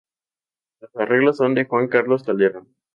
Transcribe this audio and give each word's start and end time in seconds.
Los 0.79 0.95
arreglos 0.95 1.37
son 1.37 1.53
de 1.53 1.65
Juan 1.65 1.87
Carlos 1.87 2.23
Calderón. 2.23 2.75